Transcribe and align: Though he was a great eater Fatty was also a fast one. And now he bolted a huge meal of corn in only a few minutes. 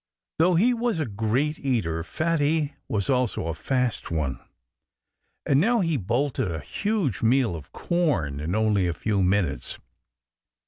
Though 0.39 0.55
he 0.55 0.73
was 0.73 0.99
a 0.99 1.05
great 1.05 1.59
eater 1.59 2.01
Fatty 2.03 2.73
was 2.87 3.07
also 3.07 3.45
a 3.45 3.53
fast 3.53 4.09
one. 4.09 4.39
And 5.45 5.61
now 5.61 5.81
he 5.81 5.95
bolted 5.95 6.51
a 6.51 6.59
huge 6.59 7.21
meal 7.21 7.55
of 7.55 7.71
corn 7.71 8.39
in 8.39 8.55
only 8.55 8.87
a 8.87 8.93
few 8.93 9.21
minutes. 9.21 9.77